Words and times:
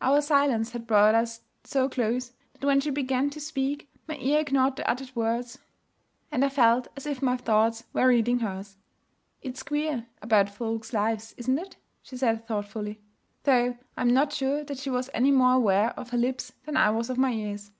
Our 0.00 0.20
silence 0.20 0.70
had 0.70 0.86
brought 0.86 1.16
us 1.16 1.40
so 1.64 1.88
close 1.88 2.30
that 2.52 2.64
when 2.64 2.78
she 2.78 2.90
began 2.90 3.30
to 3.30 3.40
speak, 3.40 3.90
my 4.06 4.14
ear 4.18 4.38
ignored 4.38 4.76
the 4.76 4.88
uttered 4.88 5.10
words 5.16 5.58
and 6.30 6.44
I 6.44 6.50
felt 6.50 6.86
as 6.96 7.04
if 7.04 7.20
my 7.20 7.36
thoughts 7.36 7.82
were 7.92 8.06
reading 8.06 8.38
hers. 8.38 8.76
'It's 9.42 9.64
queer 9.64 10.06
about 10.22 10.48
folks' 10.50 10.92
lives 10.92 11.34
isn't 11.36 11.58
it?' 11.58 11.76
she 12.00 12.16
said 12.16 12.46
thoughtfully 12.46 13.00
though 13.42 13.76
I 13.96 14.00
am 14.02 14.14
not 14.14 14.32
sure 14.32 14.62
that 14.62 14.78
she 14.78 14.88
was 14.88 15.10
any 15.12 15.32
more 15.32 15.54
aware 15.54 15.90
of 15.98 16.10
her 16.10 16.16
lips 16.16 16.52
than 16.64 16.76
I 16.76 16.90
was 16.90 17.10
of 17.10 17.18
my 17.18 17.32
ears. 17.32 17.72